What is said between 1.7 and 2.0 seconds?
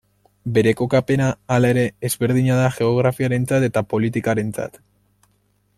ere,